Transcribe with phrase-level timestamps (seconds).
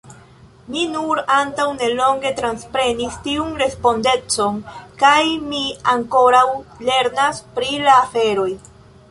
[0.75, 4.57] Mi nur antaŭ nelonge transprenis tiun respondecon
[5.05, 5.21] kaj
[5.53, 5.63] mi
[5.95, 6.45] ankoraŭ
[6.91, 8.51] lernas pri la aferoj.